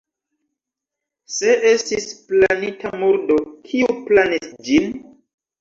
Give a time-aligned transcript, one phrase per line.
[1.33, 4.99] Se estis planita murdo, kiu planis ĝin?